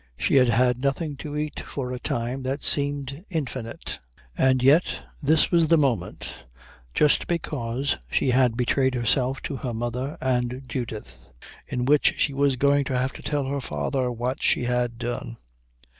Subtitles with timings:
[0.17, 3.99] She had had nothing to eat for a time that seemed infinite.
[4.35, 6.45] And yet this was the moment,
[6.95, 11.29] just because she had betrayed herself to her mother and Judith,
[11.67, 15.37] in which she was going to have to tell her father what she had done.